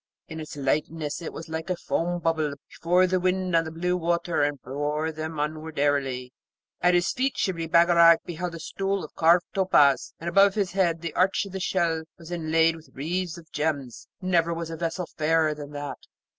In 0.27 0.39
its 0.39 0.55
lightness 0.57 1.21
it 1.21 1.31
was 1.31 1.47
as 1.47 1.61
a 1.69 1.75
foam 1.75 2.17
bubble 2.19 2.55
before 2.67 3.05
the 3.05 3.19
wind 3.19 3.55
on 3.55 3.65
the 3.65 3.71
blue 3.71 3.95
water, 3.95 4.41
and 4.41 4.59
bore 4.59 5.11
them 5.11 5.39
onward 5.39 5.77
airily. 5.77 6.33
At 6.81 6.95
his 6.95 7.11
feet 7.13 7.37
Shibli 7.37 7.67
Bagarag 7.67 8.17
beheld 8.25 8.55
a 8.55 8.59
stool 8.59 9.03
of 9.03 9.13
carved 9.13 9.45
topaz, 9.53 10.15
and 10.19 10.27
above 10.27 10.55
his 10.55 10.71
head 10.71 11.01
the 11.01 11.13
arch 11.13 11.45
of 11.45 11.51
the 11.51 11.59
shell 11.59 12.01
was 12.17 12.31
inlaid 12.31 12.75
with 12.75 12.89
wreaths 12.95 13.37
of 13.37 13.51
gems: 13.51 14.07
never 14.23 14.55
was 14.55 14.71
vessel 14.71 15.05
fairer 15.05 15.53
than 15.53 15.69
that. 15.73 15.99